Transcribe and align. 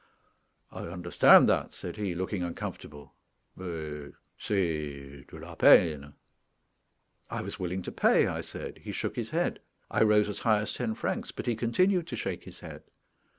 "I 0.71 0.87
understand 0.87 1.47
that," 1.47 1.75
said 1.75 1.97
he, 1.97 2.15
looking 2.15 2.41
uncomfortable; 2.41 3.13
"mais 3.55 4.11
c'est 4.39 5.23
de 5.27 5.37
la 5.37 5.53
peine." 5.53 6.13
I 7.29 7.41
was 7.43 7.59
willing 7.59 7.83
to 7.83 7.91
pay, 7.91 8.25
I 8.25 8.41
said. 8.41 8.79
He 8.79 8.93
shook 8.93 9.15
his 9.15 9.29
head. 9.29 9.59
I 9.91 10.01
rose 10.01 10.27
as 10.27 10.39
high 10.39 10.57
as 10.61 10.73
ten 10.73 10.95
francs; 10.95 11.29
but 11.29 11.45
he 11.45 11.55
continued 11.55 12.07
to 12.07 12.15
shake 12.15 12.45
his 12.45 12.61
head. 12.61 12.81